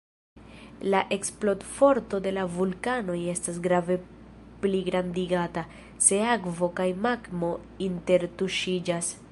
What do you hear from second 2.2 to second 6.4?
de la vulkanoj estas grave pligrandigata, se